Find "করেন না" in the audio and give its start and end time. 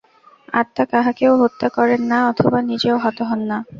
1.77-2.17